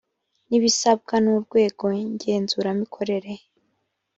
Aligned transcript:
ni 0.47 0.55
ibisabwa 0.57 1.15
n’urwego 1.23 1.85
ngenzuramikorere 2.13 3.33